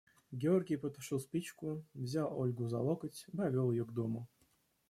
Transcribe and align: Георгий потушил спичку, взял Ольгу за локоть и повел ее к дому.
Георгий 0.31 0.77
потушил 0.77 1.19
спичку, 1.19 1.83
взял 1.93 2.39
Ольгу 2.39 2.67
за 2.67 2.79
локоть 2.79 3.23
и 3.27 3.37
повел 3.37 3.69
ее 3.69 3.85
к 3.85 3.91
дому. 3.91 4.25